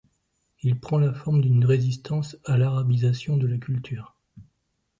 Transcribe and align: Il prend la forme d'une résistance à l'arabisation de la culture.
Il 0.63 0.79
prend 0.79 0.97
la 0.97 1.13
forme 1.13 1.41
d'une 1.41 1.63
résistance 1.63 2.35
à 2.45 2.57
l'arabisation 2.57 3.37
de 3.37 3.45
la 3.45 3.59
culture. 3.59 4.15